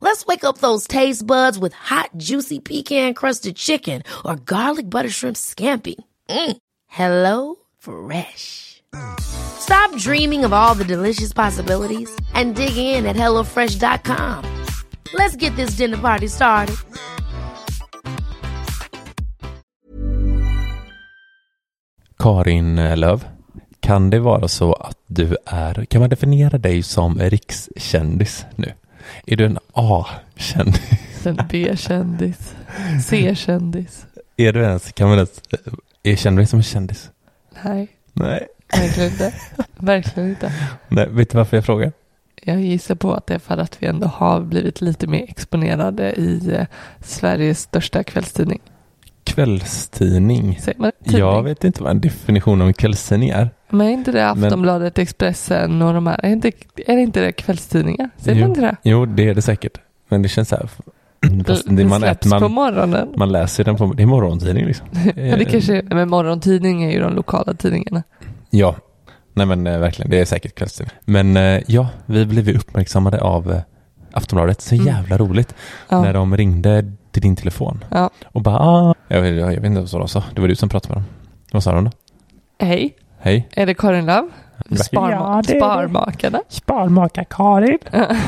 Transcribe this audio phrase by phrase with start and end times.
[0.00, 5.36] Let's wake up those taste buds with hot, juicy pecan-crusted chicken or garlic butter shrimp
[5.36, 5.94] scampi.
[6.28, 6.56] Mm.
[6.86, 8.82] Hello Fresh.
[9.20, 14.44] Stop dreaming of all the delicious possibilities and dig in at HelloFresh.com.
[15.14, 16.76] Let's get this dinner party started.
[22.18, 23.24] Karin Löv,
[23.80, 28.72] kan det vara så att du är, kan man definiera dig som rikskändis nu?
[29.26, 31.26] Är du en A-kändis?
[31.26, 32.54] En B-kändis.
[33.06, 34.06] C-kändis.
[34.36, 35.40] Är du ens, kan man ens,
[36.02, 37.10] är känner du dig som en kändis?
[37.64, 38.46] Nej, Nej.
[38.72, 39.34] verkligen inte.
[39.76, 40.52] Verkligen inte.
[40.88, 41.92] Nej, vet du varför jag frågar?
[42.42, 46.12] Jag gissar på att det är för att vi ändå har blivit lite mer exponerade
[46.12, 46.66] i eh,
[47.00, 48.60] Sveriges största kvällstidning.
[49.24, 50.58] Kvällstidning.
[51.04, 53.50] Jag vet inte vad en definition av en kvällstidning är.
[53.70, 56.20] Men är inte det Aftonbladet, Expressen och de här?
[56.22, 56.52] Är, inte,
[56.86, 58.10] är det inte det kvällstidningar?
[58.16, 58.76] Säger man inte det?
[58.82, 59.78] Jo, det är det säkert.
[60.08, 60.68] Men det känns så här.
[61.46, 63.08] Fast det, Det man, släpps man, på morgonen.
[63.16, 64.86] man läser den på, det är morgontidning liksom.
[65.16, 68.02] Ja, det kanske, men morgontidning är ju de lokala tidningarna.
[68.50, 68.76] Ja,
[69.32, 70.94] nej men eh, verkligen, det är säkert kvällstidning.
[71.04, 73.60] Men eh, ja, vi blev uppmärksammade av eh,
[74.12, 74.60] Aftonbladet.
[74.60, 74.86] Så Mm.
[74.86, 75.54] jävla roligt.
[75.88, 76.02] Ja.
[76.02, 77.84] När de ringde till din telefon.
[77.90, 78.10] Ja.
[78.26, 78.94] Och bara, ah.
[79.08, 80.22] jag, vet, jag, jag vet inte vad de sa.
[80.34, 81.10] Det var du som pratade med dem.
[81.52, 81.90] Vad sa de då?
[82.58, 83.48] Hej, Hej.
[83.52, 84.08] är det Karin?
[84.08, 84.28] Ja,
[84.70, 85.58] Sparma- det.
[85.58, 86.40] Sparmakarna.
[86.48, 87.78] Sparmakar-Karin.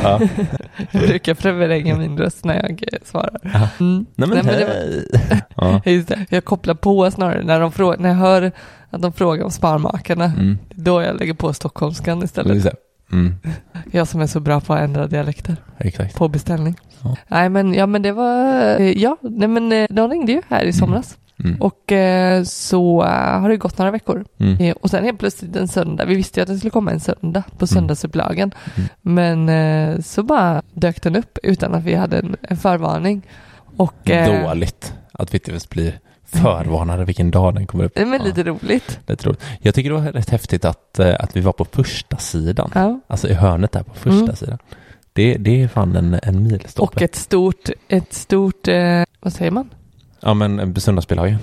[0.03, 0.21] Ja.
[0.91, 3.41] Jag brukar förvränga min röst när jag svarar.
[3.43, 3.69] Ja.
[3.81, 4.07] Mm.
[4.15, 5.43] Nej men, Nej, men hej.
[5.57, 5.81] ja.
[5.85, 6.27] Just det.
[6.29, 8.53] Jag kopplar på snarare när, de frå- när jag hör
[8.91, 10.25] att de frågar om Sparmakarna.
[10.25, 10.59] Mm.
[10.71, 12.75] Då jag lägger på stockholmskan istället.
[13.13, 13.35] Mm.
[13.93, 16.17] Jag som är så bra på att ändra dialekter Exakt.
[16.17, 16.77] på beställning.
[17.03, 17.17] Ja.
[17.29, 20.65] Nej men, ja, men det var, eh, ja, nej, men eh, de ringde ju här
[20.65, 21.19] i somras.
[21.45, 21.63] Mm.
[21.63, 24.25] Och eh, så har det gått några veckor.
[24.41, 24.57] Mm.
[24.61, 27.01] Eh, Och sen helt plötsligt en söndag, vi visste ju att det skulle komma en
[27.01, 28.53] söndag på söndagsupplagan.
[28.77, 28.89] Mm.
[29.03, 33.27] Men eh, så bara dök den upp utan att vi hade en, en förvarning.
[33.77, 37.93] Och, Dåligt att vi inte ens blir förvarnade vilken dag den kommer upp.
[37.95, 38.99] Det är men Ja, lite roligt.
[39.07, 39.41] lite roligt.
[39.61, 42.71] Jag tycker det var rätt häftigt att, eh, att vi var på första sidan.
[42.75, 43.01] Ja.
[43.07, 44.37] Alltså i hörnet där på första Mm.
[44.37, 44.59] sidan.
[45.13, 46.95] Det, det är fan en, en milstolpe.
[46.97, 49.71] Och ett stort, ett stort, eh, vad säger man?
[50.21, 51.37] Ja men eh, söndagsbilagan.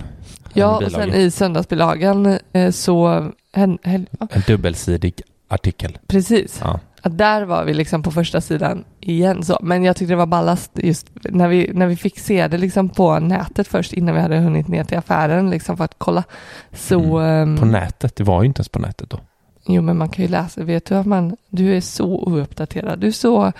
[0.53, 5.97] Ja, En och sen i söndagsbilagan eh, så, hen, hen, ja, En dubbelsidig artikel.
[6.07, 6.59] precis.
[6.63, 6.79] Ja.
[7.05, 9.57] Att där var vi liksom på första sidan igen så.
[9.61, 12.89] Men jag tyckte det var ballast just när vi, när vi fick se det liksom
[12.89, 16.23] på nätet först innan vi hade hunnit ner till affären liksom för att kolla.
[16.71, 19.19] Så, ehm, På nätet, det var ju inte ens på nätet då.
[19.67, 23.07] jo men man kan ju läsa, vet du att man, du är så ouppdaterad, du
[23.07, 23.51] är så,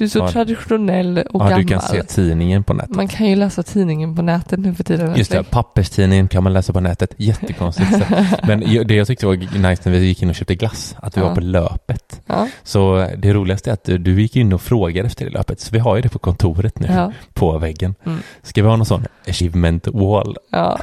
[0.00, 0.30] du är så Ja.
[0.30, 1.62] traditionell och Ja, gammal.
[1.62, 2.96] du kan se tidningen på nätet.
[2.96, 5.16] Man kan ju läsa tidningen på nätet nu för tiden.
[5.16, 7.14] Just det, papperstidningen kan man läsa på nätet.
[7.16, 7.90] Jättekonstigt.
[8.46, 9.36] Men det jag tyckte var
[9.68, 11.28] nice när vi gick in och köpte glass, att vi Ja.
[11.28, 12.20] var på löpet.
[12.26, 15.60] Ja, Så det roligaste är att du gick in och frågade efter det löpet.
[15.60, 17.94] Så vi har ju det på kontoret nu, ja, på väggen.
[18.06, 18.18] Mm.
[18.42, 20.36] Ska vi ha någon sån achievement wall?
[20.50, 20.80] ja.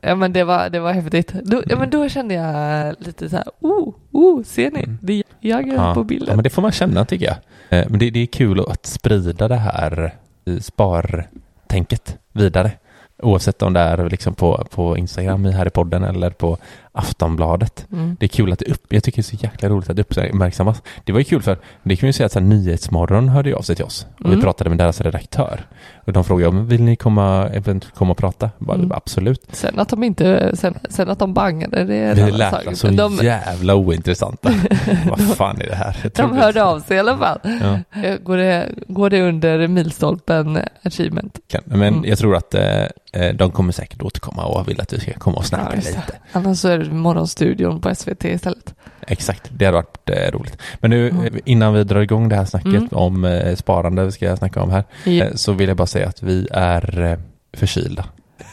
[0.00, 1.32] ja men det var, det var häftigt.
[1.44, 4.78] Då, ja, men då kände jag lite så här, oh, oh, ser ni?
[4.82, 4.98] Mm.
[5.02, 6.28] Det är jag är på bilden.
[6.28, 7.36] Ja, men det får man känna tycker jag.
[7.70, 10.14] Eh, Men det, det är kul att sprida det här
[10.60, 12.70] spartänket vidare.
[13.22, 16.58] Oavsett om det är liksom på, på Instagram i här i podden eller på
[16.98, 17.86] Aftonbladet.
[17.92, 18.16] Mm.
[18.20, 20.02] Det är kul att det upp, jag tycker det är så jäkla roligt att det
[20.02, 20.82] uppmärksammas.
[21.04, 23.62] Det var ju kul för, det kan vi säga att så här, Nyhetsmorgon hörde av
[23.62, 24.06] sig till oss.
[24.18, 24.36] Och Mm.
[24.36, 25.60] vi pratade med deras redaktör.
[26.06, 28.50] Och de frågade om, vill ni komma, eventuellt komma och prata?
[28.58, 28.92] Bara, Mm.
[28.92, 29.42] Absolut.
[29.52, 32.88] Sen att de inte, sen, sen att de bangade, det är en annan lät alltså
[32.88, 34.50] så de, jävla ointressanta.
[35.08, 35.96] Vad fan är det här?
[36.02, 37.38] Jag de hörde av sig i alla fall.
[37.42, 38.00] Ja.
[38.02, 41.38] Eh, Går det, går det under milstolpen achievement?
[41.48, 42.04] Kan- Men Mm.
[42.04, 45.36] jag tror att eh, eh, de kommer säkert återkomma och vill att vi ska komma
[45.36, 45.88] och snacka Ja, det.
[45.88, 46.12] lite.
[46.32, 48.74] Annars så är det morgonstudion på SVT istället.
[49.06, 50.58] Exakt, det hade varit eh, roligt.
[50.80, 51.34] Men nu Mm.
[51.44, 52.88] innan vi drar igång det här snacket Mm.
[52.92, 55.24] om eh, sparande vi ska snacka om här Ja.
[55.24, 57.18] eh, så vill jag bara säga att vi är eh,
[57.56, 58.04] förkylda.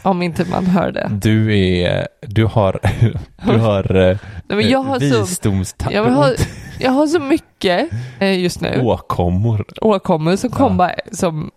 [0.04, 1.10] Om inte man hör det.
[1.22, 2.80] Du är, du har,
[3.46, 4.18] du har eh,
[4.48, 6.36] Nej, men jag har så, visdomsta- jag har,
[6.80, 7.90] jag har så mycket
[8.20, 8.82] eh, just nu.
[8.82, 9.66] åkommor.
[9.82, 10.78] åkommor som kom Ja.
[10.78, 11.52] bara som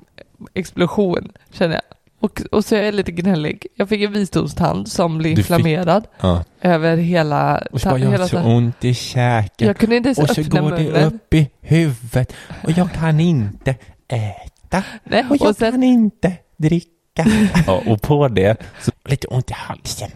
[0.54, 1.82] explosion, känner jag.
[2.20, 3.66] Och, och så är jag lite gnällig.
[3.74, 6.44] Jag fick en visdomstand som blev inflammerad Ja.
[6.62, 7.62] över hela...
[7.72, 9.66] Och så bara, jag har så ont i käken.
[9.66, 11.04] jag kunde inte ens och så öppna går det munnen.
[11.04, 12.32] upp i huvudet
[12.64, 13.70] och jag kan inte
[14.08, 16.94] äta Nej, och jag och sen, kan inte dricka.
[17.66, 20.10] Ja, och på det så lite ont i halsen.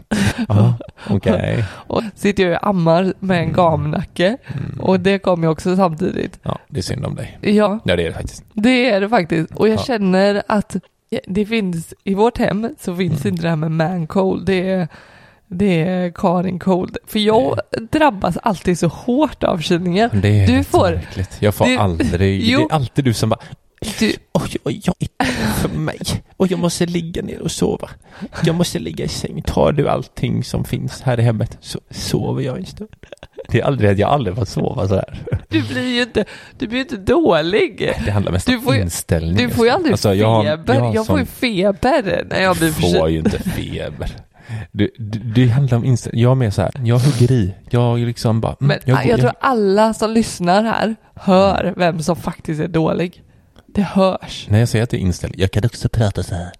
[0.49, 0.75] Ja,
[1.11, 1.65] okej.
[1.87, 4.37] och sitter jag och ammar med en gamnacke.
[4.47, 4.81] Mm.
[4.81, 6.39] Och det kom ju också samtidigt.
[6.43, 7.39] Ja, det är synd om dig.
[7.41, 8.45] Ja, Ja, det är det faktiskt.
[8.53, 9.55] det är det faktiskt.
[9.55, 9.83] Och jag Ja.
[9.85, 10.77] känner att
[11.27, 13.35] det finns, i vårt hem så finns Mm.
[13.35, 14.47] inte det här med man cold.
[14.47, 14.89] Det är,
[15.47, 16.97] det är Karin cold.
[17.07, 17.59] För jag
[17.91, 20.11] drabbas alltid så hårt av kylningar.
[20.23, 21.37] Det är Du får- märkligt.
[21.41, 22.43] Jag får du- aldrig...
[22.45, 22.59] Jo.
[22.59, 23.41] Det är alltid du som bara
[23.99, 25.09] Du, Oj, oj, oj,
[25.61, 25.99] för mig.
[26.37, 27.89] Och jag måste ligga ner och sova.
[28.45, 29.43] Jag måste ligga i säng.
[29.43, 32.91] Tar du allting som finns här i hemmet så sover jag en stund.
[33.49, 35.23] Det är aldrig att jag aldrig får sova så här.
[35.49, 36.25] du blir ju inte,
[36.59, 37.93] du blir inte dålig.
[38.05, 39.37] Det handlar mest Du om får inställning.
[39.37, 40.75] Du får ju aldrig Alltså, jag har- feber.
[40.75, 44.11] jag Jag, har får ju feber när jag blir Du får ju inte feber.
[44.73, 46.23] Du, du, det handlar om inställning.
[46.23, 47.55] Jag är mer så här, jag hugger i.
[47.71, 48.57] Jag liksom bara...
[48.61, 53.23] mm, Men jag, går- tror alla som lyssnar här hör vem som faktiskt är dålig.
[53.75, 54.47] Det hörs.
[54.51, 56.51] När jag säger att det är inställning, jag kan också prata så här.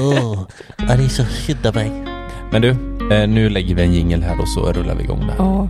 [0.00, 1.90] Åh, ja, det är så om mig.
[2.52, 2.68] Men du,
[3.14, 5.38] eh, nu lägger vi en jingel här och så rullar vi igång det här.
[5.38, 5.68] Ja.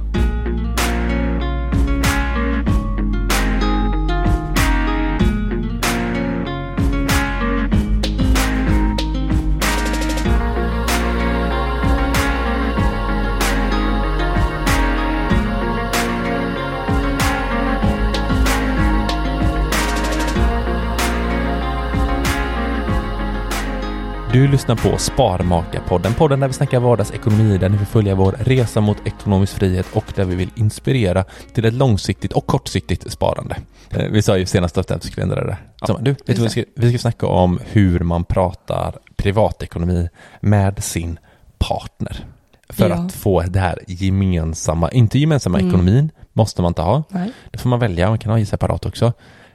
[24.33, 28.81] Du lyssnar på Sparmakarpodden, podden där vi snackar vardagsekonomi, där ni får följa vår resa
[28.81, 31.25] mot ekonomisk frihet och där vi vill inspirera
[31.55, 33.57] till ett långsiktigt och kortsiktigt sparande.
[33.91, 35.57] Eh, Vi sa ju senast att vi skulle ändra det.
[35.87, 40.09] Så, du, vet du, vi, ska, vi ska snacka om hur man pratar privatekonomi
[40.41, 41.19] med sin
[41.59, 42.25] partner.
[42.69, 42.95] För Ja.
[42.97, 45.69] att få det här gemensamma, inte gemensamma Mm.
[45.69, 47.03] ekonomin, måste man inte ha.
[47.09, 47.31] Nej.
[47.51, 49.13] Det får man välja, man kan ha i separat också.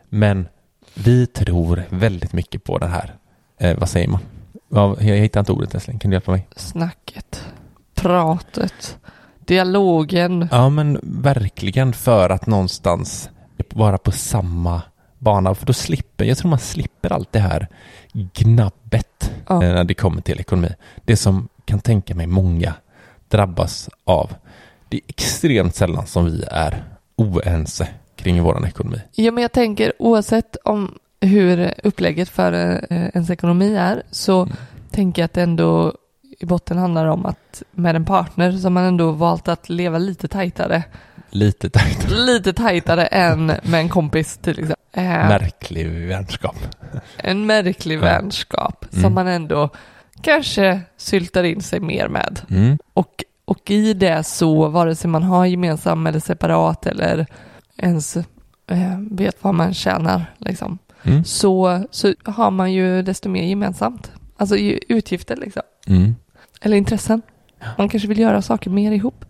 [0.10, 0.48] Men
[0.94, 3.14] vi tror väldigt mycket på den här,
[3.60, 4.20] eh, vad säger man?
[4.76, 6.48] Ja, jag hittar inte ordet Esslin, kan du hjälpa mig?
[6.56, 7.46] Snacket.
[7.96, 8.98] Pratet.
[9.46, 10.48] Dialogen.
[10.52, 13.30] Ja men verkligen för att någonstans
[13.74, 14.82] vara på samma
[15.20, 15.56] bana.
[15.56, 17.68] För då slipper, jag tror man slipper allt det här
[18.34, 19.54] gnabbet Ja.
[19.64, 20.70] eh, när det kommer till ekonomi.
[21.06, 22.74] Det som kan tänka mig många
[23.30, 24.32] drabbas av.
[24.90, 26.84] Det är extremt sällan som vi är
[27.16, 29.02] oense kring vår ekonomi.
[29.12, 32.54] Ja, men jag tänker oavsett om hur upplägget för
[32.90, 34.56] eh, ens ekonomi är så Mm.
[34.92, 35.94] tänker jag att det ändå
[36.40, 40.28] i botten handlar om att med en partner som man ändå valt att leva lite
[40.28, 40.84] tajtare.
[41.30, 42.10] Lite tajt.
[42.12, 44.76] Lite tajtare än med en kompis till exempel.
[44.92, 46.56] Eh, Märklig vänskap.
[47.18, 49.04] en märklig vänskap Mm.
[49.04, 49.70] som man ändå
[50.22, 52.40] kanske syltar in sig mer med.
[52.50, 52.78] Mm.
[52.94, 57.26] Och, och i det så, vare sig man har gemensam eller separat eller
[57.78, 58.18] ens
[58.68, 61.24] eh, vet vad man tjänar, liksom, Mm.
[61.24, 64.12] så, så har man ju desto mer gemensamt.
[64.38, 65.62] Alltså utgifter liksom.
[65.88, 66.16] Mm.
[66.62, 67.22] Eller intressen.
[67.78, 69.26] Man kanske vill göra saker mer ihop.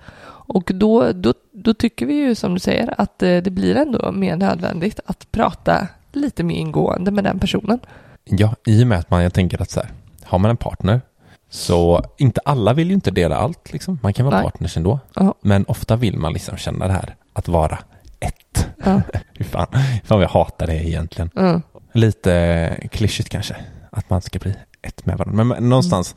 [0.48, 4.12] Och då, då, då tycker vi ju som du säger att eh, det blir ändå
[4.12, 7.80] mer nödvändigt att prata lite mer ingående med den personen.
[8.24, 9.90] Ja, i och med att man, jag tänker att så här,
[10.24, 11.02] har man en partner
[11.50, 14.00] så inte alla vill ju inte dela allt liksom.
[14.04, 14.44] Man kan vara Nej.
[14.44, 15.00] partners ändå.
[15.16, 15.36] Ja.
[15.42, 17.80] Men ofta vill man liksom känna det här att vara
[18.20, 18.68] ett.
[18.86, 19.02] Ja.
[19.38, 19.68] Fy fan,
[20.04, 21.30] fan jag hatar det egentligen.
[21.36, 21.62] Mm.
[21.94, 23.56] Lite klyschigt kanske,
[23.92, 25.44] att man ska bli ett med varandra.
[25.44, 26.16] Men- någonstans,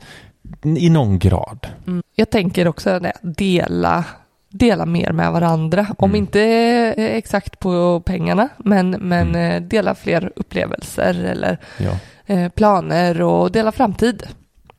[0.63, 1.67] i någon grad.
[1.87, 2.03] Mm.
[2.15, 4.03] Jag tänker också det, dela,
[4.49, 5.87] dela mer med varandra.
[5.97, 6.15] Om Mm.
[6.19, 6.41] inte
[6.97, 9.51] eh, exakt på pengarna, men, men Mm.
[9.51, 11.91] eh, dela fler upplevelser eller Ja,
[12.25, 14.27] eh, planer och dela framtid.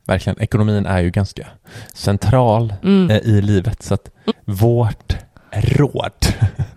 [0.06, 0.40] verkligen.
[0.40, 1.46] Ekonomin är ju ganska
[1.94, 3.10] central Mm.
[3.10, 4.10] i livet så att
[4.44, 5.16] vårt
[5.52, 6.12] råd,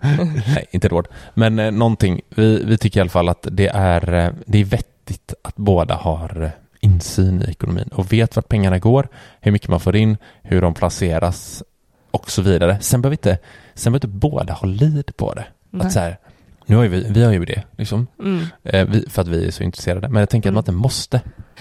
[0.46, 4.14] nej inte råd, men eh, någonting, vi, vi tycker i alla fall att det är,
[4.14, 6.50] eh, det är vettigt att båda har eh,
[6.80, 9.08] insyn i ekonomin och vet vart pengarna går,
[9.40, 11.62] hur mycket man får in, hur de placeras
[12.10, 12.78] och så vidare.
[12.80, 13.38] Sen behöver inte,
[13.74, 15.44] sen behöver inte båda ha lid på det.
[15.70, 15.86] Nej.
[15.86, 16.18] Att så här,
[16.66, 18.46] nu har ju vi, vi har ju det liksom, Mm.
[18.62, 20.58] eh, vi, för att vi är så intresserade, men jag tänker Mm.
[20.58, 21.20] att man inte måste.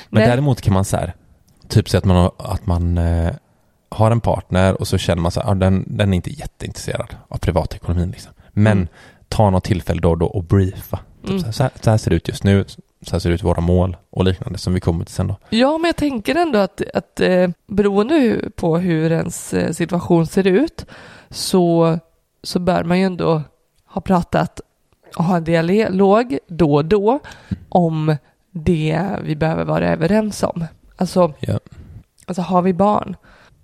[0.09, 0.27] Men Nej.
[0.29, 1.13] däremot kan man så här,
[1.67, 3.33] typ säga att man, att man eh,
[3.93, 7.15] har en partner och så känner man så här, ah, den, den är inte jätteintresserad
[7.27, 8.33] av privatekonomin liksom.
[8.51, 8.87] Men Mm.
[9.29, 10.99] ta något tillfälle då och då och briefa.
[11.21, 11.39] Typ Mm.
[11.39, 12.65] så, här, så, här, så här ser det ut just nu,
[13.01, 15.35] så här ser det ut våra mål och liknande som vi kommer till sen då.
[15.49, 20.47] Ja, men jag tänker ändå att, att eh, beroende på hur ens eh, situation ser
[20.47, 20.85] ut
[21.29, 21.99] så,
[22.43, 23.41] så bör man ju ändå
[23.85, 24.61] ha pratat
[25.17, 27.19] och ha en dialog då och då
[27.69, 28.15] om
[28.51, 30.65] det vi behöver vara överens om.
[30.95, 31.59] Alltså, Ja.
[32.25, 33.15] alltså har vi barn?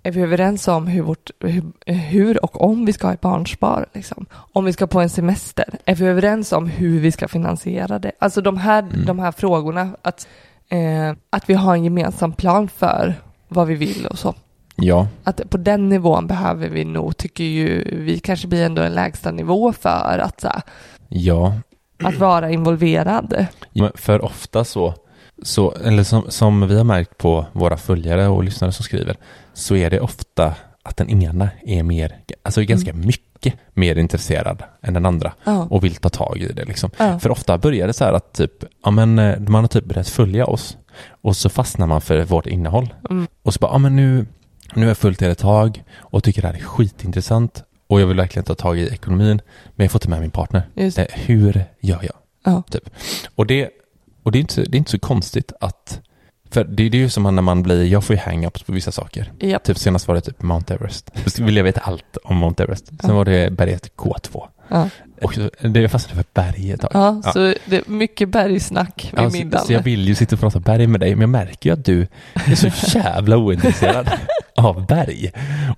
[0.02, 3.86] Är vi överens om hur, vårt, hur, hur och om vi ska ha ett barnspar?
[3.92, 4.26] Liksom?
[4.32, 5.64] Om vi ska på en semester?
[5.84, 8.12] Är vi överens om hur vi ska finansiera det?
[8.18, 9.04] Alltså de här, Mm.
[9.04, 10.28] de här frågorna, att,
[10.68, 13.14] eh, att vi har en gemensam plan för
[13.48, 14.34] vad vi vill och så.
[14.76, 18.92] Ja, Att på den nivån behöver vi nog, tycker ju vi kanske blir ändå en
[18.92, 20.62] lägsta nivå för att, så här,
[21.08, 21.54] ja.
[22.02, 23.46] att vara involverad.
[23.72, 24.94] Men för ofta så,
[25.42, 29.16] så eller som, som vi har märkt på våra följare och lyssnare som skriver,
[29.60, 34.94] så är det ofta att den ena är mer, alltså ganska mycket mer intresserad än
[34.94, 35.66] den andra Ja.
[35.70, 36.90] och vill ta tag i det liksom.
[36.98, 37.18] Ja.
[37.18, 38.52] För ofta börjar det så här att typ,
[38.84, 40.76] ja men eh, man har typ börjat följa oss
[41.22, 42.94] och så fastnar man för vårt innehåll.
[43.10, 43.26] Mm.
[43.42, 44.26] Och så bara, ja men nu,
[44.74, 48.06] nu har jag följt er ett tag och tycker det här är skitintressant och jag
[48.06, 49.40] vill verkligen ta tag i ekonomin
[49.76, 50.62] men jag får inte med min partner.
[50.74, 52.16] Eh, hur gör jag?
[52.44, 52.62] Ja.
[52.70, 52.90] Typ.
[53.34, 53.70] Och, det,
[54.22, 56.00] och det, är inte, det är inte så konstigt att,
[56.50, 59.32] för det, är ju som när man blir, jag får ju hang-ups på vissa saker.
[59.40, 59.64] Japp.
[59.64, 61.10] Typ senast var det typ Mount Everest.
[61.36, 62.86] Då vill jag veta allt om Mount Everest.
[62.86, 63.12] Sen Ja.
[63.14, 64.42] var det berget K2.
[64.68, 64.88] Ja.
[65.22, 66.90] Och så, det fastnade för berg ett tag.
[66.94, 67.32] Ja, Ja.
[67.32, 69.66] så det är mycket bergsnack vid Ja, så, middagen.
[69.66, 71.84] så jag vill ju sitta och prata berg med dig, men jag märker ju att
[71.84, 74.10] du är så jävla ointresserad
[74.56, 75.30] av berg.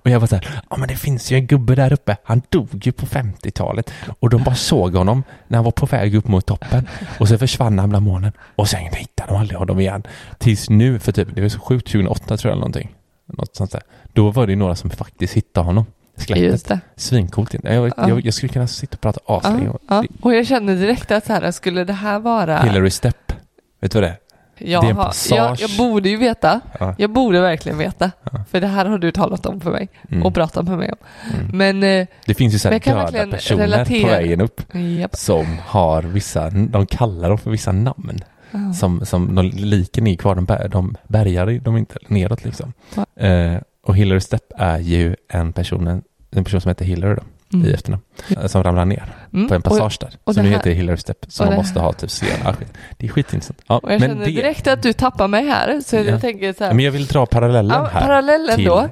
[0.03, 2.41] Och jag var så här, ja men det finns ju en gubbe där uppe, han
[2.49, 6.27] dog ju på 50-talet och de bara såg honom när han var på väg upp
[6.27, 6.87] mot toppen
[7.19, 10.03] och så försvann han bland molnen och sen hittade de aldrig honom igen.
[10.37, 12.95] Tills nu, för typ, det var så sjukt, 2008 tror jag eller någonting.
[13.25, 13.81] Något sånt där.
[14.13, 15.85] Då var det några som faktiskt hittade honom.
[16.17, 16.79] Skelettet.
[16.95, 17.53] Svincoolt.
[17.63, 18.09] Jag, Ja.
[18.09, 19.65] jag, jag skulle kunna sitta och prata aslänge.
[19.65, 20.03] Ja, ja.
[20.21, 22.61] Och jag kände direkt att så här, skulle det här vara...
[22.61, 23.33] Hillary Step.
[23.81, 24.17] Vet du vad det är?
[24.57, 25.37] Jag, det är en har- passage.
[25.37, 26.61] jag, jag borde ju veta.
[26.79, 26.95] Ja.
[26.97, 28.11] Jag borde verkligen veta.
[28.31, 28.43] Ja.
[28.51, 30.23] För det här har du talat om för mig Mm.
[30.23, 30.97] och pratat med mig om.
[31.39, 31.57] Mm.
[31.57, 34.01] Men, eh, Det finns ju så här döda personer relatera.
[34.07, 34.61] på vägen upp
[34.99, 35.15] japp.
[35.15, 38.19] som har vissa, de kallar dem för vissa namn.
[38.51, 38.73] Ja.
[38.73, 42.73] Som, som de liken är kvar, de, bär, de bärgar de inte neråt liksom.
[42.95, 43.23] Ja.
[43.27, 47.21] Eh, och Hillary Step är ju en person, en, en person som heter Hillary då,
[47.53, 47.67] Mm.
[47.67, 48.03] i efternamn.
[48.37, 49.47] eh, Som ramlar ner Mm.
[49.47, 50.09] på en passage där.
[50.23, 51.17] och det nu här- heter Hillary Step.
[51.27, 52.67] Så och man det måste ha typ skit.
[52.97, 53.61] Det är skitintressant.
[53.67, 55.81] Ja, Och jag men, känner det, direkt att du tappar mig här.
[55.85, 56.01] Så Ja.
[56.01, 56.73] jag tänker så här.
[56.73, 58.01] men jag vill dra parallellen ja, här.
[58.01, 58.89] parallellen till då.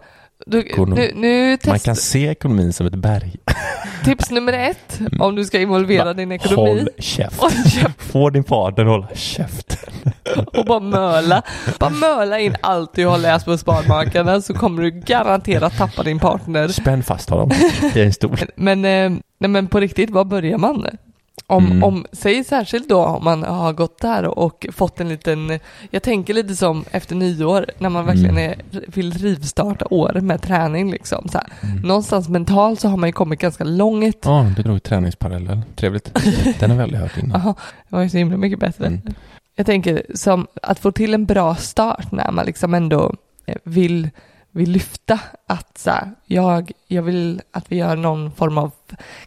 [0.52, 3.36] Du, nu, nu Man kan se ekonomin som ett berg.
[4.06, 6.14] tips nummer ett om du ska involvera Va?
[6.14, 7.42] din ekonomi Håll käft.
[7.98, 9.94] Få din partner hålla käften.
[10.54, 11.42] och bara möla.
[11.80, 16.20] Bara möla in allt du har läst på Sparmakarna så kommer du garanterat tappa din
[16.20, 16.68] partner.
[16.68, 17.52] Spänn fast honom
[17.96, 18.40] i en stol.
[18.56, 20.86] Men, eh, nej, men på riktigt, var börjar man?
[21.48, 21.84] Om, Mm.
[21.84, 25.60] om, säg särskilt då om man har gått där och fått en liten,
[25.90, 28.52] jag tänker lite som efter nyår när man verkligen Mm.
[28.52, 31.28] är, vill rivstarta året med träning liksom.
[31.30, 31.40] Så.
[31.62, 31.78] Mm.
[31.82, 34.18] Någonstans mentalt så har man ju kommit ganska långt.
[34.24, 35.62] Ja, du drog träningsparallell.
[35.76, 36.14] Trevligt.
[36.60, 37.36] Den har vi aldrig hört innan.
[37.36, 37.56] Aha,
[37.90, 38.88] det var ju så himla mycket bättre.
[38.88, 39.02] Mm.
[39.56, 44.10] Jag tänker som att få till en bra start när man liksom ändå eh, vill,
[44.52, 48.72] vill lyfta att så här, jag, jag vill att vi gör någon form av,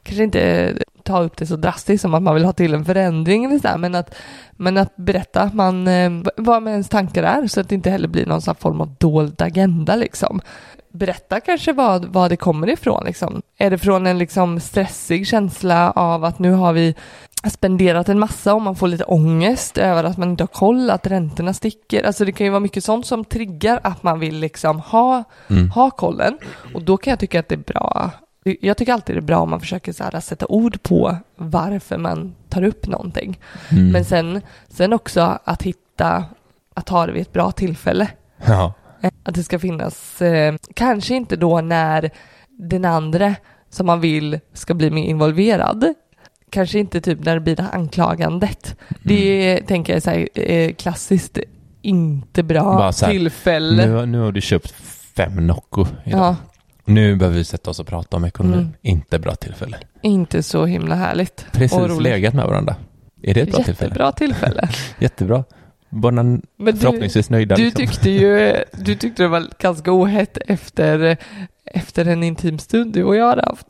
[0.02, 0.72] kanske inte
[1.04, 3.68] ta upp det så drastiskt som att man vill ha till en förändring eller så
[3.68, 4.14] här, men att,
[4.52, 7.90] men att berätta att man, eh, vad med ens tankar är så att det inte
[7.90, 10.40] heller blir någon form av dold agenda liksom.
[10.92, 13.42] Berätta kanske vad, vad det kommer ifrån liksom.
[13.58, 16.94] Är det från en liksom stressig känsla av att nu har vi
[17.50, 21.06] spenderat en massa och man får lite ångest över att man inte har koll, att
[21.06, 22.04] räntorna sticker.
[22.04, 25.70] Alltså det kan ju vara mycket sånt som triggar att man vill liksom ha, Mm.
[25.70, 26.38] ha kollen.
[26.74, 28.10] Och då kan jag tycka att det är bra.
[28.60, 31.98] Jag tycker alltid det är bra om man försöker så här sätta ord på varför
[31.98, 33.38] man tar upp någonting.
[33.70, 33.88] Mm.
[33.92, 36.24] Men sen, sen också att hitta,
[36.74, 38.08] att ta det vid ett bra tillfälle.
[38.46, 38.72] Ja.
[39.00, 42.10] Eh, Att det ska finnas, eh, kanske inte då när
[42.48, 43.34] den andra
[43.70, 45.94] som man vill ska bli mer involverad.
[46.50, 48.76] Kanske inte typ när det blir det här anklagandet.
[49.02, 51.38] Det tänker jag är så här, eh, klassiskt
[51.82, 53.86] inte bra här, tillfälle.
[53.86, 54.70] Nu, nu har du köpt
[55.16, 56.20] fem Nocco idag.
[56.20, 56.36] ja,
[56.84, 58.54] Nu behöver vi sätta oss och prata om ekonomi.
[58.54, 58.72] Mm.
[58.82, 59.78] Inte bra tillfälle.
[60.02, 61.46] inte så himla härligt.
[61.52, 62.76] Precis legat med varandra.
[63.22, 63.88] Är det ett bra tillfälle?
[63.88, 64.68] Jättebra tillfälle.
[64.98, 65.44] Jättebra.
[65.90, 67.56] Båda Men du, förhoppningsvis nöjda.
[67.56, 67.86] du liksom.
[67.86, 71.16] tyckte ju, du tyckte det var ganska ohett efter,
[71.64, 73.66] efter en intim stund du och jag hade haft.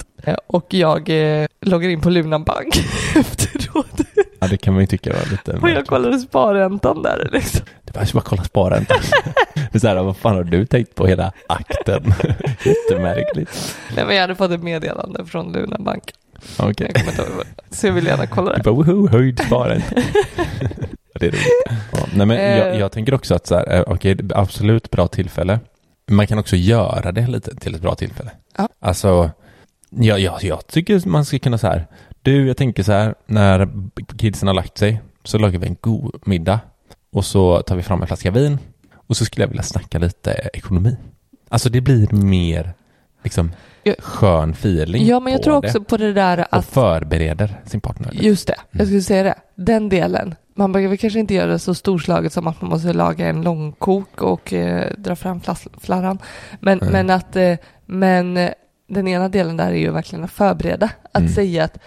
[0.47, 2.77] Och jag eh, loggar in på Lunan Bank
[3.17, 4.01] efteråt.
[4.45, 7.61] Ja, det kan man ju tycka var lite Och jag kollade sparräntan där liksom.
[7.85, 8.99] Det var bara kolla sparräntan.
[9.55, 12.15] det är så här, vad fan har du tänkt på hela akten?
[12.65, 13.77] Jättemärkligt.
[13.97, 16.03] Nej men jag hade fått ett meddelande från Lunan Bank.
[16.59, 16.93] Okej.
[16.95, 17.05] Jag
[17.37, 18.63] vad- Så jag vill gärna kolla Du det.
[18.63, 19.95] bara woho, höjd sparränta.
[21.21, 21.47] Det är roligt.
[21.93, 22.79] Ja, nej, men jag, Eh.
[22.81, 25.61] jag tänker också att så här, eh, okej, är absolut bra tillfälle.
[26.11, 28.31] Man kan också göra det lite till ett bra tillfälle.
[28.59, 28.69] Ja.
[28.81, 29.31] Alltså,
[29.91, 31.87] ja, ja, jag tycker man ska kunna så här,
[32.25, 33.69] du, jag tänker så här, när
[34.19, 36.61] kidsen har lagt sig så lagar vi en god middag
[37.13, 38.59] och så tar vi fram en flaska vin
[39.07, 40.97] och så skulle jag vilja snacka lite ekonomi.
[41.49, 42.73] Alltså det blir mer
[43.23, 43.51] liksom
[43.99, 47.61] skön feeling Ja men jag på tror det också på det där och att förbereder
[47.67, 48.11] sin partner.
[48.13, 49.35] Just det, jag skulle säga det.
[49.55, 50.35] Den delen.
[50.57, 54.23] Man behöver kanske inte göra det så storslaget som att man måste laga en långkok
[54.23, 56.19] och eh, dra fram flas- flarran.
[56.61, 56.93] Men, Mm.
[56.93, 57.55] men att eh,
[57.87, 58.51] men eh,
[58.89, 60.91] den ena delen där är ju verkligen att förbereda.
[61.13, 61.33] Att Mm.
[61.33, 61.79] säga att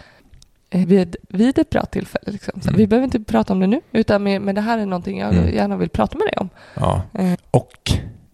[0.69, 2.61] vid, vid ett bra tillfälle, liksom.
[2.63, 2.75] Mm.
[2.77, 5.33] vi behöver inte prata om det nu, utan med, men det här är någonting jag
[5.33, 5.53] Mm.
[5.55, 6.49] gärna vill prata med dig om.
[6.73, 7.01] Ja.
[7.13, 7.91] Eh, Och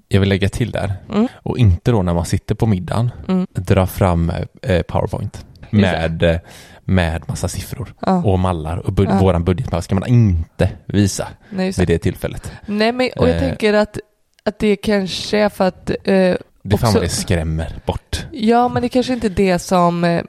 [0.07, 1.27] jag vill lägga till där, Mm.
[1.35, 3.47] och inte då när man sitter på middagen, Mm.
[3.53, 6.37] dra fram eh, Powerpoint med, eh,
[6.83, 9.19] med massa siffror Ja, och mallar och bud- Ja.
[9.19, 11.97] våran budget ska man inte visa nej, vid det.
[11.97, 12.51] tillfället.
[12.65, 13.39] nej, men och jag Eh.
[13.41, 13.97] tänker att,
[14.43, 18.25] att det kanske är för att eh, Det fan Också- vad det skrämmer bort.
[18.31, 20.21] Ja, men det kanske inte är det som eh,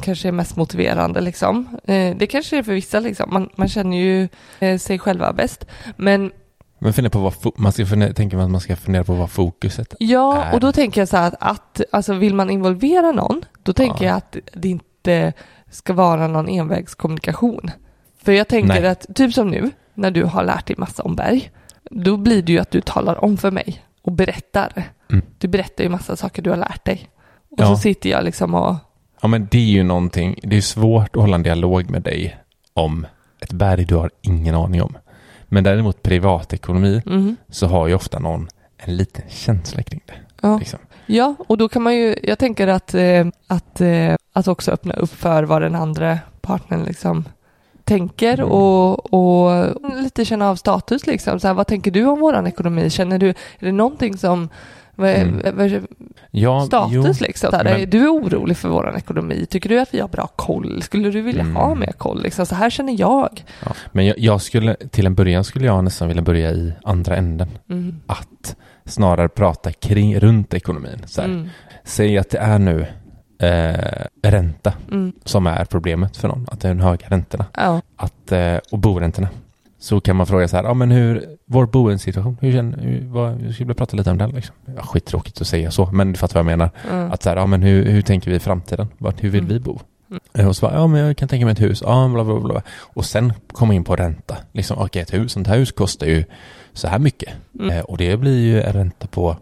[0.00, 1.78] kanske är mest motiverande liksom.
[1.84, 3.30] Eh, det kanske är för vissa liksom.
[3.32, 4.28] Man, man känner ju
[4.60, 5.66] eh, sig själva bäst.
[5.96, 6.32] Men
[6.78, 9.30] Men fundera på vad man ska fundera, tänker man att man ska fundera på vad
[9.30, 10.54] fokuset ja, är.
[10.54, 14.04] och då tänker jag så här att, att alltså vill man involvera någon, då tänker
[14.04, 14.10] Ja.
[14.10, 15.32] jag att det inte
[15.70, 17.70] ska vara någon envägskommunikation.
[18.24, 18.86] För jag tänker Nej.
[18.86, 21.50] att, typ som nu, när du har lärt dig massa om berg,
[21.90, 24.82] då blir det ju att du talar om för mig och berättar.
[25.10, 25.24] Mm.
[25.38, 27.08] Du berättar ju massa saker du har lärt dig.
[27.50, 27.66] Och Ja.
[27.66, 28.74] så sitter jag liksom och
[29.24, 32.36] Ja men det är ju någonting, det är svårt att hålla en dialog med dig
[32.74, 33.06] om
[33.40, 34.96] ett berg du har ingen aning om.
[35.44, 40.14] Men däremot privatekonomi mm, så har ju ofta någon en liten känsla kring det.
[40.40, 40.58] ja.
[40.58, 40.78] Liksom.
[41.06, 44.94] Ja, och då kan man ju, jag tänker att, eh, att, eh, att också öppna
[44.94, 47.24] upp för vad den andra partnern liksom
[47.84, 48.50] tänker Mm.
[48.50, 51.40] och, och lite känna av status liksom.
[51.40, 52.90] Så här, vad tänker du om våran ekonomi?
[52.90, 54.48] Känner du, är det någonting som,
[54.96, 55.56] vad är, Mm.
[55.56, 55.82] vad är
[56.30, 57.50] Ja, status liksom?
[57.50, 59.46] Så här, men- är du orolig för våran ekonomi?
[59.50, 60.82] Tycker du att vi har bra koll?
[60.82, 61.56] Skulle du vilja Mm.
[61.56, 62.22] ha mer koll?
[62.22, 63.44] Liksom, så här känner jag.
[63.64, 67.16] Ja, men jag, jag skulle, till en början skulle jag nästan vilja börja i andra
[67.16, 67.48] änden.
[67.70, 67.96] Mm.
[68.06, 71.02] Att snarare prata kring, runt ekonomin.
[71.06, 71.28] Så här.
[71.28, 71.48] Mm.
[71.84, 72.86] Säg att det är nu
[73.42, 75.12] eh, ränta Mm.
[75.24, 76.46] som är problemet för någon.
[76.50, 77.44] Att det är de höga räntorna.
[77.56, 77.80] Ja.
[77.96, 79.28] Att, eh, och boräntorna.
[79.84, 83.30] Så kan man fråga så här, ja men hur, vår boendesituation, hur känner, hur, vad,
[83.32, 84.54] jag skulle vilja prata lite om den liksom.
[84.76, 86.70] Ja, skittråkigt att säga så, men du fattar vad jag menar.
[86.90, 87.12] Mm.
[87.12, 88.86] Att så här, ja men hur, hur tänker vi i framtiden?
[88.98, 89.52] Vart, hur vill Mm.
[89.52, 89.80] vi bo?
[90.10, 90.20] Mm.
[90.34, 92.40] Eh, Och så bara, ja men jag kan tänka mig ett hus, ja bla bla
[92.40, 92.62] bla.
[92.80, 94.36] Och sen komma in på ränta.
[94.52, 96.24] Liksom, okej ett hus, sånt här hus kostar ju
[96.72, 97.32] så här mycket.
[97.60, 97.70] Mm.
[97.70, 99.36] Eh, och det blir ju en ränta på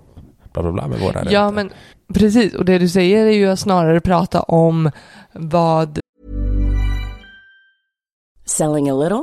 [0.53, 1.33] bla bla bla med våra räntor.
[1.33, 1.71] Ja, men
[2.15, 2.55] precis.
[2.55, 4.91] Och det du säger är ju att snarare prata om
[5.33, 5.99] vad
[8.47, 9.23] Selling a little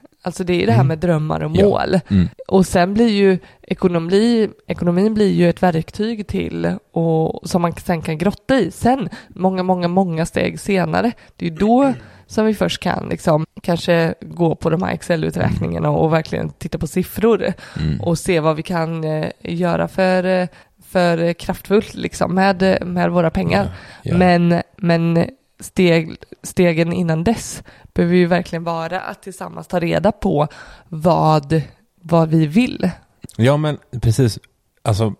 [0.23, 0.87] Alltså det är det här Mm.
[0.87, 1.65] med drömmar och Ja.
[1.65, 1.99] mål.
[2.09, 2.27] Mm.
[2.47, 8.01] och sen blir ju ekonomi, ekonomin blir ju ett verktyg till och som man sen
[8.01, 11.11] kan grotta i sen många, många, många steg senare.
[11.35, 11.93] Det är ju då
[12.27, 16.87] som vi först kan liksom kanske gå på de här Excel-uträkningarna och verkligen titta på
[16.87, 18.01] siffror Mm.
[18.01, 20.47] och se vad vi kan eh, göra för, eh,
[20.87, 23.69] för kraftfullt liksom med, med våra pengar.
[24.03, 24.17] Ja.
[24.17, 25.25] Men, men
[25.61, 30.47] steg, stegen innan dess behöver ju verkligen vara att tillsammans ta reda på
[30.87, 31.61] vad,
[32.01, 32.89] vad vi vill.
[33.37, 34.39] Ja, men precis.
[34.81, 35.13] Alltså,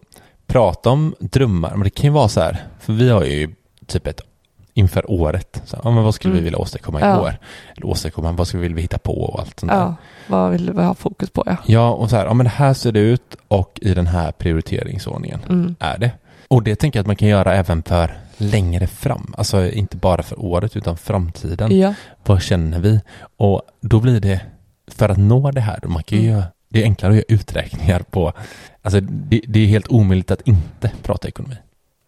[0.48, 1.72] prata om drömmar.
[1.72, 3.56] Men det kan ju vara så här, för vi har ju
[3.88, 4.22] typ ett
[4.74, 5.62] inför året.
[5.66, 6.44] Så, ja, men vad skulle vi Mm.
[6.44, 7.22] vilja åstadkomma i Ja.
[7.22, 7.38] år?
[7.78, 9.80] Eller åstadkomma, vad skulle vi vilja hitta på och allt sånt där.
[9.80, 9.96] Ja,
[10.28, 11.44] vad vill vi ha fokus på?
[11.46, 11.56] Ja.
[11.66, 14.32] Ja, och så här, ja men det här ser det ut och i den här
[14.32, 15.76] prioriteringsordningen Mm.
[15.80, 16.12] är det.
[16.48, 19.34] Och det tänker jag att man kan göra även för längre fram.
[19.38, 21.80] Alltså inte bara för året utan framtiden.
[21.80, 21.94] Ja.
[22.26, 23.00] Vad känner vi?
[23.38, 24.42] Och då blir det,
[24.88, 26.36] för att nå det här, man kan ju Mm.
[26.36, 28.34] göra, det är enklare att göra uträkningar på,
[28.82, 31.56] alltså det, det är helt omöjligt att inte prata ekonomi,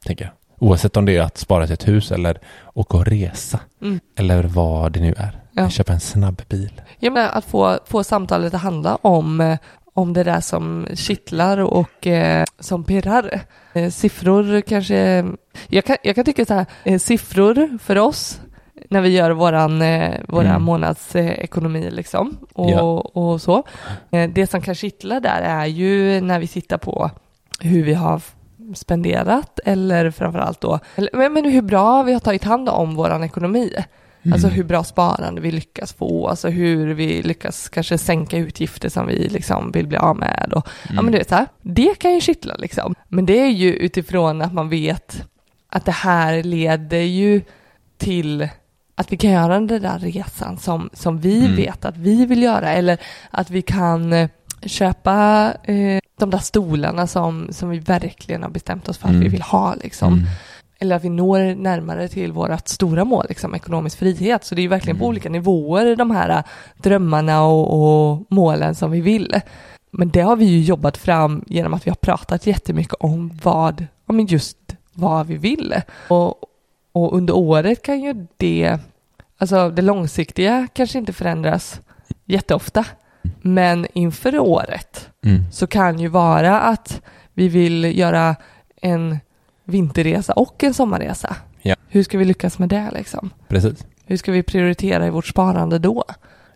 [0.05, 0.33] tänker jag.
[0.69, 2.39] Oavsett om det är att spara till ett hus eller
[2.73, 3.59] åka och resa.
[3.81, 3.99] Mm.
[4.17, 5.39] Eller vad det nu är.
[5.51, 5.69] Ja.
[5.69, 6.81] Köpa en snabb bil.
[6.99, 9.57] Ja, men att få, få samtalet att handla om, eh,
[9.93, 13.41] om det där som kittlar och eh, som pirrar.
[13.73, 15.25] Eh, siffror kanske,
[15.67, 18.41] jag kan, jag kan tycka så här, eh, siffror för oss
[18.89, 20.63] när vi gör våran, eh, våra Mm.
[20.63, 22.81] månadsekonomi liksom och, Ja.
[22.99, 23.63] och så.
[24.11, 27.11] Eh, det som kan kittla där är ju när vi tittar på
[27.59, 28.21] hur vi har
[28.75, 33.23] spenderat eller framförallt då, eller, men, men hur bra vi har tagit hand om våran
[33.23, 33.73] ekonomi.
[34.31, 34.55] Alltså Mm.
[34.55, 39.27] hur bra sparande vi lyckas få, alltså hur vi lyckas kanske sänka utgifter som vi
[39.27, 40.53] liksom vill bli av med.
[40.55, 42.95] Och, Ja men du vet så här, det kan ju kittla liksom.
[43.07, 45.23] Men det är ju utifrån att man vet
[45.69, 47.41] att det här leder ju
[47.97, 48.47] till
[48.95, 51.55] att vi kan göra den där resan som, som vi Mm.
[51.55, 52.97] vet att vi vill göra eller
[53.31, 54.29] att vi kan eh,
[54.65, 59.23] köpa eh, de där stolarna som, som vi verkligen har bestämt oss för att Mm.
[59.23, 60.25] vi vill ha liksom.
[60.79, 64.43] Eller att vi når närmare till vårt stora mål, liksom ekonomisk frihet.
[64.43, 65.09] Så det är ju verkligen på Mm.
[65.09, 66.43] olika nivåer de här äh,
[66.77, 67.73] drömmarna och,
[68.13, 69.39] och målen som vi vill.
[69.91, 73.85] Men det har vi ju jobbat fram genom att vi har pratat jättemycket om vad,
[74.05, 74.57] men just
[74.93, 75.75] vad vi vill.
[76.07, 76.35] Och,
[76.91, 78.77] och under året kan ju det,
[79.37, 81.81] alltså det långsiktiga kanske inte förändras
[82.25, 82.85] jätteofta.
[83.41, 85.43] Men inför året Mm.
[85.51, 87.01] så kan ju vara att
[87.33, 88.35] vi vill göra
[88.81, 89.19] en
[89.65, 91.35] vinterresa och en sommarresa.
[91.61, 91.75] Ja.
[91.87, 93.29] Hur ska vi lyckas med det liksom?
[93.47, 93.85] Precis.
[94.05, 96.03] Hur ska vi prioritera i vårt sparande då?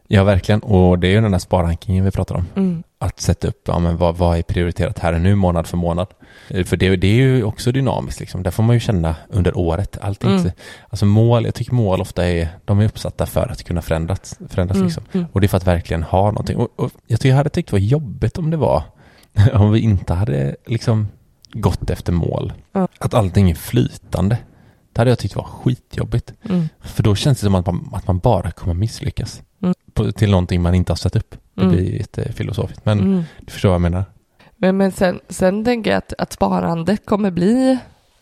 [0.07, 0.59] Ja, verkligen.
[0.59, 2.45] Och det är ju den där sparrankingen vi pratar om.
[2.55, 2.83] Mm.
[2.99, 6.07] Att sätta upp, ja men vad, vad är prioriterat här och nu månad för månad.
[6.49, 8.43] Eh, För det, det är ju också dynamiskt liksom.
[8.43, 9.97] Där får man ju känna under året.
[10.01, 10.37] Allt är Mm.
[10.39, 10.53] inte,
[10.89, 14.39] alltså mål, jag tycker mål ofta är, de är uppsatta för att kunna förändras.
[14.49, 14.85] förändras Mm.
[14.87, 15.03] liksom.
[15.13, 15.25] Mm.
[15.31, 16.57] Och det är för att verkligen ha någonting.
[16.57, 18.83] Och, och jag tycker jag hade tyckt det var jobbigt om det var,
[19.53, 21.07] om vi inte hade liksom
[21.53, 22.53] gått efter mål.
[22.71, 22.87] Ja.
[22.99, 24.37] Att allting är flytande.
[24.93, 26.33] Det hade jag tyckt var skitjobbigt.
[26.49, 26.69] Mm.
[26.81, 29.41] För då känns det som att man, att man bara kommer misslyckas.
[29.61, 29.75] Mm.
[29.93, 31.35] På, till någonting man inte har satt upp.
[31.53, 31.75] Det Mm.
[31.75, 32.85] blir jättefilosofiskt.
[32.85, 33.23] Men Mm.
[33.45, 34.05] du förstår vad jag menar.
[34.55, 37.77] Men, men sen, sen tänker jag att, att sparande kommer bli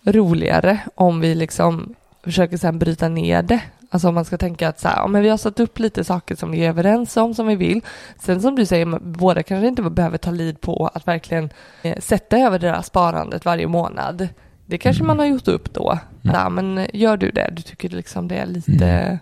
[0.05, 3.61] roligare om vi liksom försöker sen bryta ner det.
[3.95, 6.03] Alltså om man ska tänka att så här, ja, men vi har satt upp lite
[6.03, 7.81] saker som vi är överens om, som vi vill.
[8.19, 11.49] Sen som du säger, båda kanske inte behöver ta lid på att verkligen
[11.81, 14.27] eh, sätta över det där sparandet varje månad.
[14.65, 15.08] Det kanske Mm.
[15.08, 15.91] man har gjort upp då.
[16.23, 16.36] Mm.
[16.36, 17.49] Ja, men gör du det?
[17.51, 19.19] Du tycker liksom det är lite,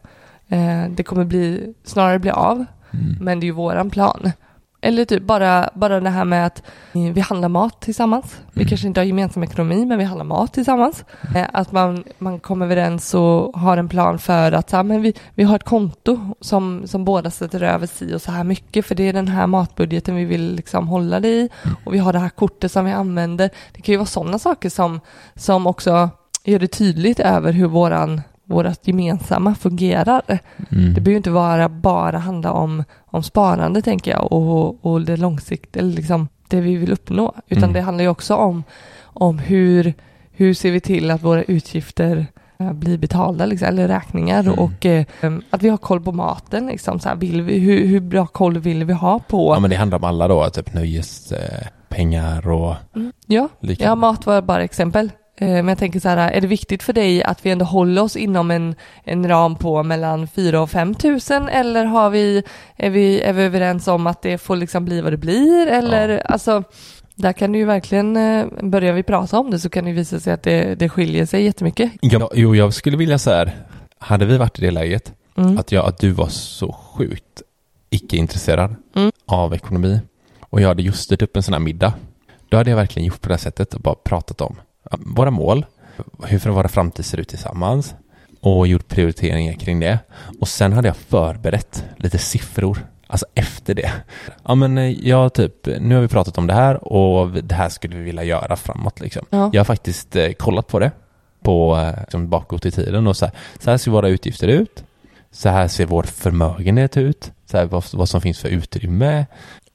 [0.49, 2.55] eh, det kommer bli, snarare bli av.
[2.91, 3.17] Mm.
[3.21, 4.31] Men det är ju våran plan.
[4.85, 8.41] Eller typ bara, bara det här med att vi handlar mat tillsammans.
[8.51, 8.69] Vi Mm.
[8.69, 11.05] kanske inte har gemensam ekonomi, men vi handlar mat tillsammans.
[11.35, 15.01] Eh, Att man, man kommer överens och har en plan för att så här, men
[15.01, 18.85] vi, vi har ett konto som, som båda sätter över si och så här mycket,
[18.85, 21.49] för det är den här matbudgeten vi vill liksom hålla det i.
[21.63, 21.75] Mm.
[21.85, 23.49] Och vi har det här kortet som vi använder.
[23.73, 24.99] Det kan ju vara sådana saker som,
[25.35, 26.09] som också
[26.43, 30.21] gör det tydligt över hur våran vårat gemensamma fungerar.
[30.27, 30.93] Mm.
[30.93, 35.17] Det behöver ju inte vara bara handla om, om sparande tänker jag och, och det
[35.17, 37.33] långsiktiga, liksom det vi vill uppnå.
[37.47, 37.73] Utan Mm.
[37.73, 38.63] det handlar ju också om,
[39.03, 39.93] om hur,
[40.31, 42.25] hur ser vi till att våra utgifter
[42.59, 44.59] eh, blir betalda, liksom, eller räkningar Mm.
[44.59, 45.05] och eh,
[45.49, 46.67] att vi har koll på maten.
[46.67, 49.53] Liksom, så här, vill vi, hur, hur bra koll vill vi ha på?
[49.55, 51.67] Ja men det handlar om alla då, typ nöjes, eh,
[52.47, 53.11] och Mm.
[53.27, 53.89] Ja, liknande.
[53.89, 55.11] ja, mat var bara exempel.
[55.37, 58.01] Eh, Men jag tänker så här, är det viktigt för dig att vi ändå håller
[58.01, 62.43] oss inom en, en ram på mellan 4 och 5 tusen eller har vi,
[62.75, 65.67] är, vi, är vi överens om att det får liksom bli vad det blir?
[65.67, 66.19] Eller Ja.
[66.21, 66.63] alltså,
[67.15, 70.19] där kan det ju verkligen, eh, börjar vi prata om det så kan det visa
[70.19, 71.91] sig att det, det skiljer sig jättemycket.
[72.01, 73.51] Ja, jo, jag skulle vilja så här,
[73.99, 75.57] hade vi varit i det läget, Mm.
[75.57, 77.41] att, jag, att du var så sjukt
[77.89, 79.11] icke-intresserad Mm.
[79.25, 79.99] av ekonomi
[80.49, 81.93] och jag hade just styrt upp en sån här middag,
[82.49, 84.55] då hade jag verkligen gjort på det här sättet och bara pratat om
[84.91, 85.65] våra mål,
[86.23, 87.95] hur våra framtid ser ut tillsammans
[88.41, 89.99] och gjort prioriteringar kring det.
[90.39, 93.91] Och sen hade jag förberett lite siffror, alltså efter det.
[94.43, 97.69] Ja men eh, jag typ, nu har vi pratat om det här och det här
[97.69, 99.25] skulle vi vilja göra framåt liksom.
[99.29, 99.49] Ja.
[99.53, 100.91] Jag har faktiskt eh, kollat på det
[101.43, 104.83] på liksom, bakåt i tiden och så här, så här ser våra utgifter ut.
[105.31, 107.31] Så här ser vår förmögenhet ut.
[107.45, 109.25] Så här vad, vad som finns för utrymme.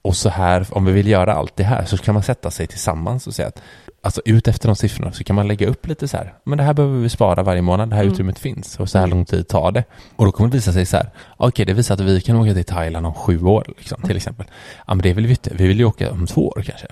[0.02, 2.66] Och så här, om vi vill göra allt det här så kan man sätta sig
[2.66, 3.62] tillsammans och säga att
[4.02, 6.64] alltså ut efter de siffrorna så kan man lägga upp lite så här, men det
[6.64, 8.12] här behöver vi spara varje månad, det här Mm.
[8.12, 9.84] utrymmet finns och så här lång tid tar det.
[10.16, 12.54] Och då kommer det visa sig så här, okej det visar att vi kan åka
[12.54, 14.46] till Thailand om sju år liksom, till exempel.
[14.86, 16.86] Ja men det vill vi inte, vi vill ju åka om två år kanske.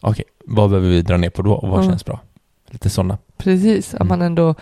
[0.00, 1.90] Okej, vad behöver vi dra ner på då och vad Mm.
[1.90, 2.20] känns bra?
[2.70, 3.18] Lite sådana.
[3.38, 4.08] Precis, att Mm.
[4.08, 4.54] man ändå,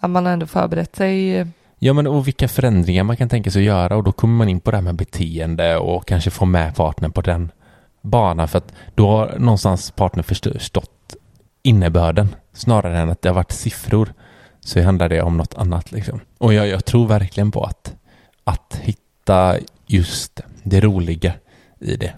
[0.00, 1.46] att man ändå förberett sig.
[1.78, 4.48] Ja men och vilka förändringar man kan tänka sig att göra och då kommer man
[4.48, 7.50] in på det här med beteende och kanske få med partnern på den
[8.02, 10.90] banan för att då har någonstans partnern förstått
[11.62, 14.12] innebörden snarare än att det har varit siffror
[14.60, 16.20] så handlar det om något annat liksom.
[16.38, 17.94] Och jag, jag tror verkligen på att,
[18.44, 21.32] att hitta just det roliga
[21.80, 22.12] i det.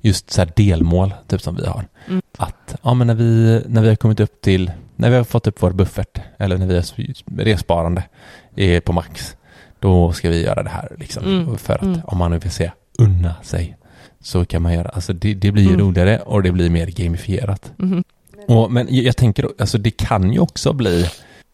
[0.00, 1.84] Just så delmål, typ som vi har.
[2.08, 2.22] Mm.
[2.38, 5.46] Att ja, men när, vi, när vi har kommit upp till, när vi har fått
[5.46, 6.84] upp vår buffert eller när vi har
[7.44, 8.02] resparande
[8.56, 9.36] är på max,
[9.78, 11.24] då ska vi göra det här liksom.
[11.24, 11.58] Mm.
[11.58, 12.00] För att Mm.
[12.04, 13.76] om man nu vill säga unna sig
[14.20, 15.80] så kan man göra, alltså det, det blir Mm.
[15.80, 17.72] roligare och det blir mer gamifierat.
[18.48, 21.10] Och, men jag, tänker, alltså det kan ju också bli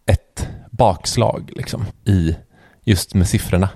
[0.07, 2.37] ett bakslag liksom i
[2.85, 3.69] just med siffrorna.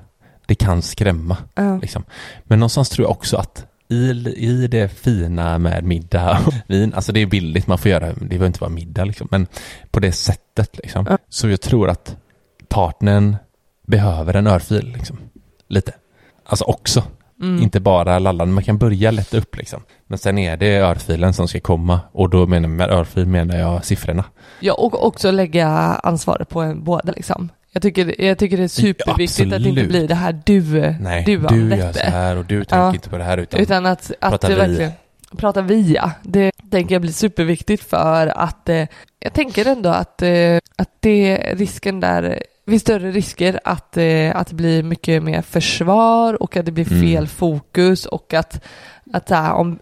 [0.47, 1.77] Det kan skrämma Ja.
[1.77, 2.05] liksom.
[2.45, 7.13] Men någonstans tror jag också att i, i det fina med middag och vin, alltså
[7.13, 9.47] det är billigt, man får göra, det behöver inte vara middag liksom, men
[9.91, 11.07] på det sättet liksom.
[11.11, 11.19] Ja.
[11.29, 12.17] Så jag tror att
[12.69, 13.37] partnern
[13.87, 15.19] behöver en örfil liksom,
[15.69, 15.93] lite.
[16.45, 17.03] Alltså också,
[17.43, 17.63] Mm.
[17.63, 19.83] inte bara lallande, man kan börja lätta upp liksom.
[20.07, 23.85] Men sen är det örfilen som ska komma och då menar med örfil menar jag
[23.85, 24.25] siffrorna.
[24.61, 25.69] Ja, och också lägga
[26.03, 27.49] ansvaret på en båda liksom.
[27.73, 31.25] Jag tycker, jag tycker det är superviktigt att det inte blir det här du, Nej,
[31.25, 31.71] duandet.
[31.71, 32.95] du gör så här och du tänker Ja.
[32.95, 34.61] inte på det här utan, Utan att, att Prata det vi.
[34.61, 34.93] verkligen
[35.37, 36.13] prata via.
[36.23, 38.87] Det tänker jag blir superviktigt för att eh,
[39.21, 44.37] jag tänker ändå att, eh, att det risken där det finns större risker att, eh,
[44.37, 47.03] att det blir mycket mer försvar och att det blir Mm.
[47.03, 48.65] fel fokus och att,
[49.13, 49.79] att här, om,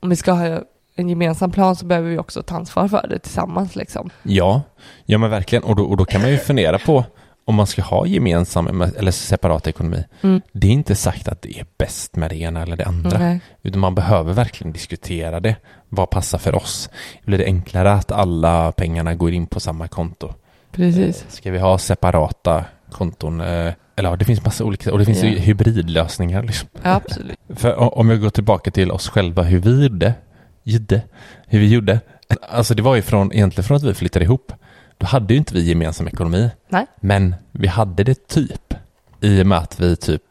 [0.00, 0.60] om vi ska ha
[0.96, 4.10] en gemensam plan så behöver vi också ta ansvar för det tillsammans liksom.
[4.22, 4.62] Ja,
[5.04, 5.64] ja men verkligen.
[5.64, 7.04] Och då, och då kan man ju fundera på
[7.44, 10.04] om man ska ha gemensam eller separat ekonomi.
[10.22, 10.40] Mm.
[10.52, 13.18] Det är inte sagt att det är bäst med det ena eller det andra.
[13.18, 13.40] Nej.
[13.62, 15.56] Utan man behöver verkligen diskutera det.
[15.88, 16.90] Vad passar för oss?
[17.24, 20.34] Blir det enklare att alla pengarna går in på samma konto?
[20.74, 21.24] Precis.
[21.28, 23.40] Ska vi ha separata konton?
[23.40, 26.68] Eh, Eller ja, det finns massa olika, och det finns ju hybridlösningar liksom.
[26.82, 27.38] Ja, absolut.
[27.56, 30.14] För om jag går tillbaka till oss själva, hur vi gjorde,
[30.62, 31.02] gjorde,
[31.46, 32.00] hur vi gjorde.
[32.48, 34.52] Alltså det var ju från, egentligen från att vi flyttade ihop.
[34.98, 36.50] Då hade ju inte vi gemensam ekonomi.
[36.68, 36.86] Nej.
[37.00, 38.74] Men vi hade det typ.
[39.20, 40.22] I och med att vi typ,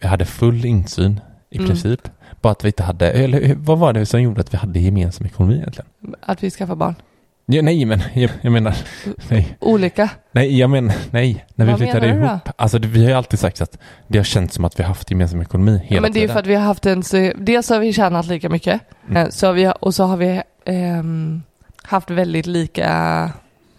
[0.00, 1.20] vi hade full insyn
[1.50, 1.68] i Mm.
[1.68, 2.00] princip.
[2.40, 5.26] Bara att vi inte hade, eller vad var det som gjorde att vi hade gemensam
[5.26, 5.86] ekonomi egentligen?
[6.20, 6.94] Att vi skaffar barn.
[7.46, 8.74] Ja, nej, men jag, jag menar,
[9.30, 9.56] nej.
[9.60, 10.10] Olika.
[10.32, 11.44] Nej, jag menar, nej.
[11.54, 12.40] När vi Vad flyttade ihop.
[12.56, 13.78] Alltså det, vi har ju alltid sagt att
[14.08, 16.20] det har känts som att vi har haft gemensam ekonomi hela Ja, men det är
[16.20, 16.32] ju tiden.
[16.34, 19.16] för att vi har haft en, så, dels har vi tjänat lika mycket, Mm.
[19.16, 21.42] eh, så vi, och så har vi ehm,
[21.82, 22.88] haft väldigt lika,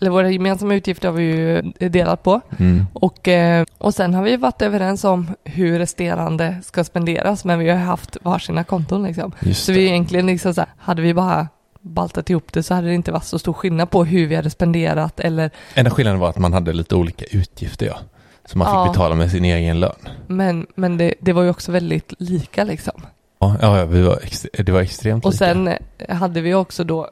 [0.01, 2.41] eller våra gemensamma utgifter har vi ju delat på.
[2.59, 2.85] Mm.
[2.93, 7.69] Och, eh, och sen har vi varit överens om hur resterande ska spenderas, men vi
[7.69, 9.31] har haft varsina konton liksom.
[9.53, 11.47] Så vi egentligen liksom så här, hade vi bara
[11.85, 14.49] baltat ihop det så hade det inte varit så stor skillnad på hur vi hade
[14.49, 17.97] spenderat eller, Enda skillnaden var att man hade lite olika utgifter, ja.
[18.45, 18.91] Som man fick Ja.
[18.91, 19.95] betala med sin egen lön.
[20.27, 23.01] men, men det, det var ju också väldigt lika liksom.
[23.39, 24.19] Ja, ja vi var
[24.63, 25.45] det var extremt Och lika.
[25.45, 25.67] sen
[25.97, 27.09] eh, hade vi också då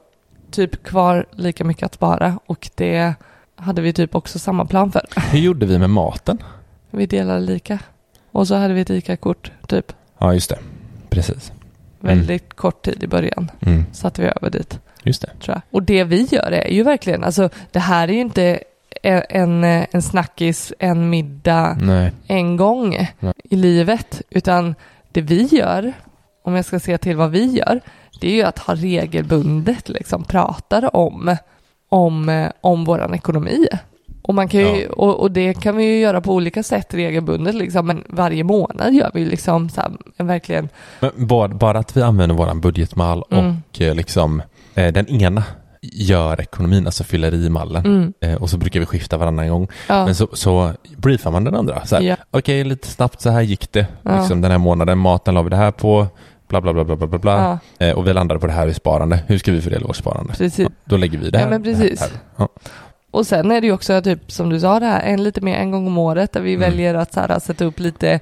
[0.51, 3.13] typ kvar lika mycket att spara och det
[3.55, 5.01] hade vi typ också samma plan för.
[5.31, 6.37] Hur gjorde vi med maten?
[6.91, 7.79] Vi delade lika.
[8.31, 10.59] Och så hade vi ett ICA-kort typ Ja, just det.
[11.09, 11.51] Precis.
[12.03, 12.17] Mm.
[12.17, 13.51] väldigt kort tid i början.
[13.61, 13.85] Mm.
[13.91, 15.29] Satte vi över dit Just det.
[15.41, 15.61] tror jag.
[15.71, 18.59] Och det vi gör är ju verkligen, alltså det här är ju inte
[19.03, 22.11] en, en, en snackis, en middag, Nej.
[22.27, 23.33] en gång Nej.
[23.43, 24.75] i livet, utan
[25.11, 25.93] det vi gör,
[26.43, 27.81] om jag ska se till vad vi gör,
[28.21, 31.35] det är ju att ha regelbundet liksom pratar om,
[31.89, 33.67] om, eh, om våran ekonomi.
[34.23, 34.89] Och, man kan ju, Ja.
[34.89, 38.93] och, och det kan vi ju göra på olika sätt regelbundet, liksom, men varje månad
[38.93, 42.61] gör vi ju liksom så här, en verkligen, Men bara, bara att vi använder våran
[42.61, 43.45] budgetmall Mm.
[43.69, 44.41] och eh, liksom
[44.75, 45.43] eh, den ena
[45.81, 47.85] gör ekonomin, alltså fyller i mallen.
[47.85, 49.67] mm, Eh, och så brukar vi skifta varannan gång.
[49.89, 51.85] ja, Men så, så briefar man den andra.
[51.85, 52.15] Så här, Ja.
[52.31, 53.87] Okej, lite snabbt så här gick det.
[54.03, 54.17] Ja.
[54.19, 56.07] Liksom den här månaden, maten la vi det här på.
[56.47, 57.59] bla bla bla bla bla bla.
[57.79, 57.85] Ja.
[57.85, 59.19] Eh, och vi landade på det här i sparande.
[59.27, 60.33] Hur ska vi fördela vårt sparande?
[60.33, 60.67] Precis.
[60.85, 61.45] Då lägger vi det här.
[61.45, 61.99] Ja, men precis.
[62.01, 62.47] Här, här.
[63.13, 65.55] Och sen är det ju också typ som du sa det här, en lite mer
[65.57, 66.69] en gång om året där vi Mm.
[66.69, 68.19] väljer att så här, sätta upp lite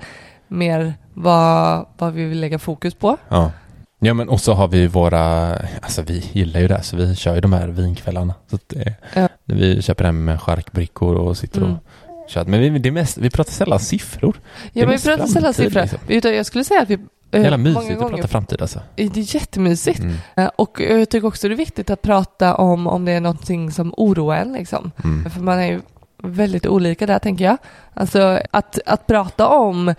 [0.48, 3.18] mer vad, vad vi vill lägga fokus på.
[3.30, 3.52] Ja.
[4.00, 7.16] Ja men och så har vi våra, alltså vi gillar ju det här, så vi
[7.16, 8.34] kör ju de här vinkvällarna.
[8.52, 9.28] Så det, Ja.
[9.46, 11.72] Vi köper hem charkbrickor och sitter Mm.
[11.74, 12.46] och kör.
[12.46, 14.36] Men vi, det är mest, vi pratar sällan siffror.
[14.74, 15.82] Det Ja, är men vi pratar sällan siffror.
[15.82, 16.00] liksom.
[16.08, 17.00] Utan jag skulle säga att vi eh,
[17.32, 18.80] Jävla många mysigt att prata framtid alltså.
[18.96, 20.00] Det är jättemysigt.
[20.00, 20.16] Mm.
[20.36, 23.72] Eh, Och jag tycker också det är viktigt att prata om om det är någonting
[23.72, 24.92] som oroar en liksom.
[25.04, 25.32] Mm.
[25.32, 25.82] För man är ju
[26.24, 27.58] väldigt olika där tänker jag.
[27.94, 29.94] Alltså att, att prata om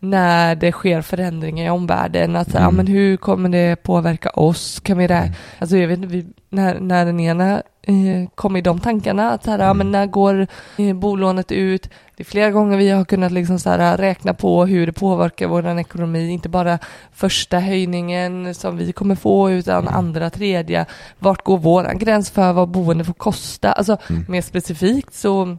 [0.00, 2.62] när det sker förändringar i omvärlden, att Mm.
[2.62, 4.80] ja, men hur kommer det påverka oss?
[4.80, 5.14] Kan vi det?
[5.14, 5.32] Mm.
[5.58, 9.44] Alltså jag vet inte, vi, när, när den ena eh, kom i de tankarna, att
[9.44, 9.78] så här, Mm.
[9.78, 10.46] men när går
[10.76, 11.90] eh, bolånet ut?
[12.16, 15.46] Det är flera gånger vi har kunnat liksom så här, räkna på hur det påverkar
[15.48, 16.78] vår ekonomi, inte bara
[17.12, 19.94] första höjningen som vi kommer få, utan Mm.
[19.94, 20.86] andra, tredje.
[21.18, 23.72] Vart går våran gräns för vad boende får kosta?
[23.72, 24.24] Alltså Mm.
[24.28, 25.56] mer specifikt så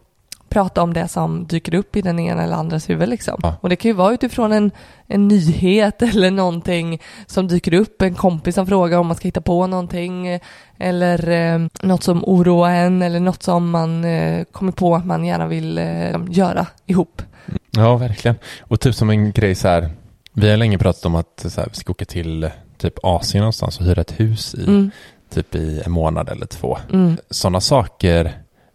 [0.49, 3.39] prata om det som dyker upp i den ena eller andras huvud liksom.
[3.43, 3.55] Ja.
[3.61, 4.71] Och det kan ju vara utifrån en,
[5.07, 9.41] en nyhet eller någonting som dyker upp, en kompis som frågar om man ska hitta
[9.41, 10.39] på någonting
[10.77, 15.25] eller eh, något som oroar en eller något som man eh, kommer på att man
[15.25, 17.21] gärna vill eh, göra ihop.
[17.71, 18.35] Ja, verkligen.
[18.61, 19.89] Och typ som en grej så här,
[20.33, 23.79] vi har länge pratat om att så här, vi ska åka till typ Asien någonstans
[23.79, 24.91] och hyra ett hus i Mm,
[25.33, 26.77] typ i en månad eller två.
[26.93, 28.31] mm, Sådana saker,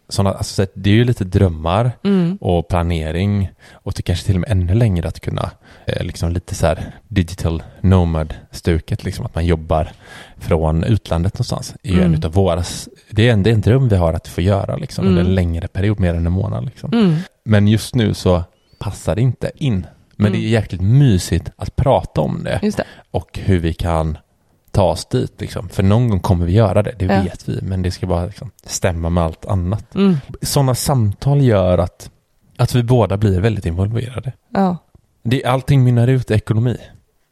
[0.09, 4.35] såna, alltså, så det är ju lite drömmar mm, och planering och det kanske till
[4.35, 5.51] och med ännu längre att kunna
[5.87, 9.89] eh, liksom lite så här digital nomad-stuket, liksom att man jobbar
[10.39, 11.75] från utlandet någonstans.
[11.83, 12.05] är Mm.
[12.05, 12.63] en utav våra,
[13.11, 15.31] det är en, det är en dröm vi har att få göra liksom under Mm.
[15.31, 16.93] en längre period, mer än en månad liksom.
[16.93, 17.17] mm.
[17.45, 18.45] Men just nu så
[18.79, 19.87] passar det inte in.
[20.17, 20.41] Men Mm.
[20.41, 22.85] det är jäkligt mysigt att prata om det det.
[23.11, 24.19] och hur vi kan
[24.75, 25.69] ta oss dit liksom.
[25.69, 27.23] För någon gång kommer vi göra det, det Ja.
[27.23, 29.95] vet vi, men det ska bara liksom stämma med allt annat.
[29.95, 30.17] Mm.
[30.43, 32.11] Sådana samtal gör att,
[32.57, 34.33] att vi båda blir väldigt involverade.
[34.55, 34.77] Ja.
[35.23, 36.77] Det, allting mynnar ut i ekonomi.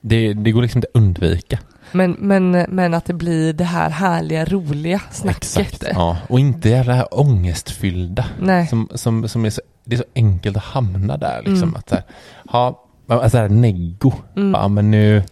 [0.00, 1.58] Det, det går liksom inte att undvika.
[1.92, 5.84] Men, men, men att det blir det här härliga, roliga snacket.
[5.94, 6.16] Ja.
[6.28, 8.24] Och inte det här ångestfyllda.
[8.40, 8.66] Nej.
[8.66, 11.68] Som, som, som är så, det är så enkelt att hamna där liksom.
[11.68, 11.76] Mm.
[11.76, 12.04] Att så här,
[12.48, 14.12] ha, alltså här neggo.
[14.36, 14.60] Mm.
[14.60, 15.22] Ja men nu,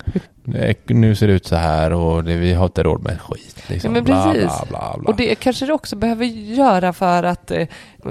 [0.86, 3.64] nu ser det ut så här och det, vi har inte råd med skit.
[3.66, 3.90] Liksom.
[3.90, 4.42] Ja, men bla, precis.
[4.42, 5.10] bla, bla, bla.
[5.10, 7.66] Och det kanske det också behöver göra för att, eh,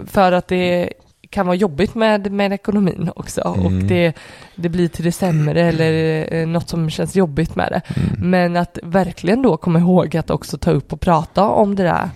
[0.06, 0.94] för att det
[1.30, 3.88] kan vara jobbigt med, med ekonomin också och Mm.
[3.88, 4.14] det,
[4.56, 8.02] det blir till det sämre eller eh, något som känns jobbigt med det.
[8.02, 8.30] Mm.
[8.30, 12.10] Men att verkligen då komma ihåg att också ta upp och prata om det där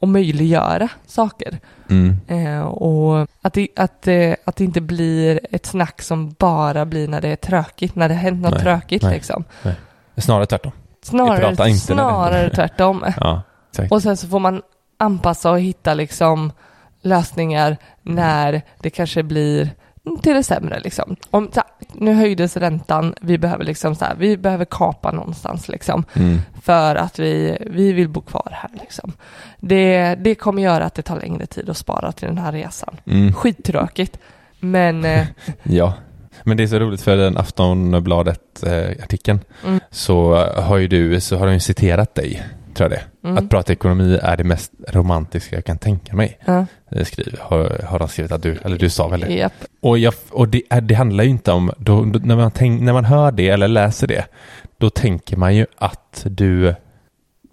[0.00, 1.58] och möjliggöra saker.
[1.90, 2.16] Mm.
[2.28, 7.08] Eh, och att det, att, eh, att det inte blir ett snack som bara blir
[7.08, 9.14] när det är tråkigt, när det hänt något Nej, tråkigt nej.
[9.14, 9.44] liksom.
[10.16, 10.72] Snarare tvärtom.
[11.02, 13.04] Snarare, snarare tvärtom.
[13.20, 13.42] Ja.
[13.90, 14.62] Och sen så får man
[14.96, 16.52] anpassa och hitta liksom
[17.02, 19.70] lösningar när det kanske blir
[20.22, 21.16] till det sämre liksom.
[21.30, 21.62] Om, så
[21.94, 26.38] nu höjdes räntan, vi behöver liksom så här, vi behöver kapa någonstans liksom Mm.
[26.62, 29.12] för att vi, vi vill bo kvar här liksom.
[29.60, 32.96] Det, det kommer göra att det tar längre tid att spara till den här resan.
[33.06, 33.32] Mm.
[33.32, 34.18] Skittråkigt.
[34.60, 35.26] Men eh,
[35.62, 35.92] Ja,
[36.44, 39.80] men det är så roligt för den Aftonbladet-artikeln Mm.
[39.90, 42.42] så har ju du, så har de ju citerat dig,
[42.78, 43.28] tror jag det.
[43.28, 46.38] mm, Att prata ekonomi är det mest romantiska jag kan tänka mig.
[46.44, 49.26] ja, Eh, Skriver, har, har de skrivit att du, eller du sa väl det?
[49.34, 49.52] japp.
[49.82, 52.92] Och, jag, och det, det handlar ju inte om, då, då, när, man tänk, när
[52.92, 54.24] man hör det eller läser det,
[54.78, 56.74] då tänker man ju att du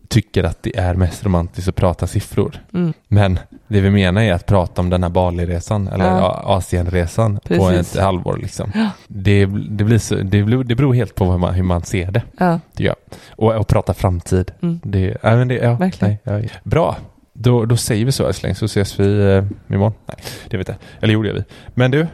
[0.07, 2.61] tycker att det är mest romantiskt att prata siffror.
[2.73, 6.41] Mm, Men det vi menar är att prata om den här Bali-resan eller Ja.
[6.45, 7.95] Asienresan på Precis.
[7.95, 8.71] ett halvår liksom.
[9.07, 12.11] Det, det, blir så, det, blir, det beror helt på hur man, hur man ser
[12.11, 12.95] det, ja, jag.
[13.29, 14.51] Och, och prata framtid.
[14.61, 14.79] mm.
[14.83, 16.17] Det, ja, men det, ja, Verkligen.
[16.23, 16.95] nej, ja, Bra,
[17.33, 19.43] då, då säger vi så älskling så ses vi eh,
[19.75, 19.93] imorgon.
[20.05, 20.17] Nej,
[20.49, 20.77] det vet jag.
[21.01, 21.43] Eller jo, det gör vi.
[21.73, 22.07] Men du,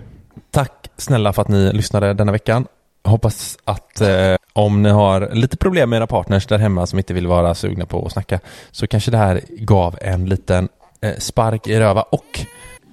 [0.51, 2.67] tack snälla för att ni lyssnade denna veckan.
[3.03, 4.07] Hoppas att eh,
[4.53, 7.85] om ni har lite problem med era partners där hemma som inte vill vara sugna
[7.85, 8.39] på att snacka
[8.71, 10.69] så kanske det här gav en liten
[11.01, 12.45] eh, spark i röva och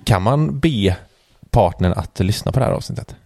[0.04, 0.96] kan man be
[1.50, 3.16] partnern att lyssna på det här avsnittet?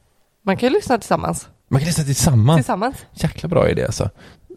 [0.42, 1.48] Man kan ju lyssna tillsammans.
[1.68, 2.56] Man kan lyssna tillsammans.
[2.56, 2.96] Tillsammans.
[3.12, 4.10] Jäkla bra idé alltså.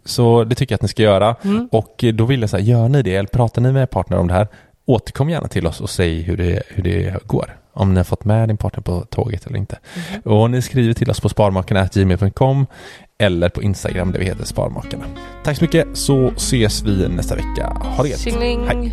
[0.04, 1.36] Så det tycker jag att ni ska göra.
[1.44, 1.68] Mm.
[1.72, 4.28] Och då vill jag säga, gör ni det eller pratar ni med er partner om
[4.28, 4.48] det här,
[4.86, 7.58] återkom gärna till oss och säg hur det, hur det går.
[7.72, 9.78] Om ni har fått med din partner på tåget eller inte.
[10.24, 12.66] Och ni skriver till oss på sparmakarna.gmail.com
[13.18, 15.04] eller på Instagram där vi heter Sparmakarna.
[15.44, 17.72] Tack så mycket så ses vi nästa vecka.
[17.80, 18.24] Ha det gött.
[18.68, 18.92] Hej.